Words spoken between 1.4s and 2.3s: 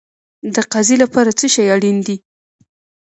شی اړین دی؟